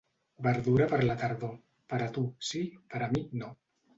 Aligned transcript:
Verdura 0.45 0.87
per 0.93 0.99
la 1.07 1.17
tardor, 1.25 1.51
per 1.93 2.01
a 2.07 2.09
tu, 2.15 2.25
sí, 2.47 2.61
per 2.95 3.05
a 3.09 3.13
mi, 3.15 3.21
no. 3.43 3.55